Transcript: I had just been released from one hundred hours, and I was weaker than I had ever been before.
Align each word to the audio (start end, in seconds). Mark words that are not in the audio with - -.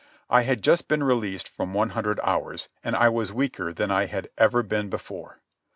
I 0.31 0.41
had 0.41 0.63
just 0.63 0.87
been 0.87 1.03
released 1.03 1.47
from 1.47 1.75
one 1.75 1.89
hundred 1.89 2.19
hours, 2.23 2.69
and 2.83 2.95
I 2.95 3.07
was 3.09 3.31
weaker 3.31 3.71
than 3.71 3.91
I 3.91 4.07
had 4.07 4.31
ever 4.35 4.63
been 4.63 4.89
before. 4.89 5.41